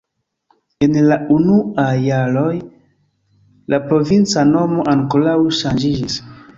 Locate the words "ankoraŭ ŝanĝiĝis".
4.99-6.23